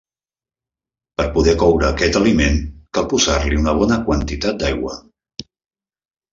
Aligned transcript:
Per 1.21 1.27
poder 1.35 1.53
coure 1.63 1.87
aquest 1.91 2.17
aliment 2.21 2.57
cal 2.99 3.07
posar-li 3.13 3.61
una 3.63 3.77
bona 3.83 4.01
quantitat 4.11 4.61
d'aigua. 4.65 4.99